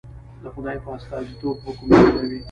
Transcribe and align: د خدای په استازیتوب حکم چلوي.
د 0.43 0.45
خدای 0.53 0.77
په 0.83 0.89
استازیتوب 0.97 1.55
حکم 1.65 1.87
چلوي. 2.09 2.39